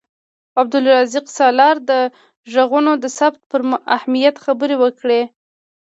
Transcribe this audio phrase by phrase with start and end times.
[0.61, 1.91] عبدالرزاق سالار د
[2.53, 3.61] غږونو د ثبت پر
[3.95, 5.21] اهمیت خبرې وکړې.